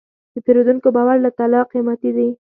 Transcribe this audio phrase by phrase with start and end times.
[0.33, 2.29] د پیرودونکي باور له طلا قیمتي دی.